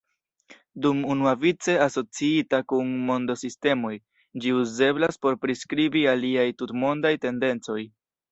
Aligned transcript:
Dum 0.83 1.01
unuavice 1.15 1.73
asociita 1.85 2.59
kun 2.71 2.89
mondo-sistemoj, 3.09 3.93
ĝi 4.45 4.55
uzeblas 4.61 5.21
por 5.27 5.37
priskribi 5.45 6.03
aliaj 6.15 6.49
tutmondaj 6.63 7.13
tendencoj. 7.27 7.79